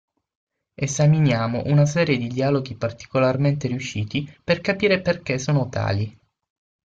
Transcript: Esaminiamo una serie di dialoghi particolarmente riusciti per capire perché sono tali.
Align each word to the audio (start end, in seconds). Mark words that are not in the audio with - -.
Esaminiamo 0.73 1.61
una 1.65 1.85
serie 1.85 2.17
di 2.17 2.25
dialoghi 2.27 2.73
particolarmente 2.75 3.67
riusciti 3.67 4.27
per 4.43 4.59
capire 4.59 4.99
perché 4.99 5.37
sono 5.37 5.69
tali. 5.69 6.19